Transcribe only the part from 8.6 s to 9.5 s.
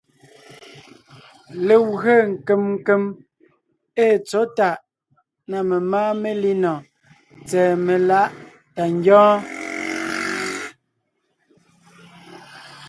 tà ngyɔ́ɔn.